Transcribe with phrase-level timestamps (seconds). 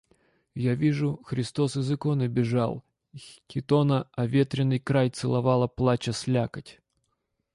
[0.55, 2.83] Я вижу, Христос из иконы бежал,
[3.15, 6.81] хитона оветренный край целовала, плача, слякоть.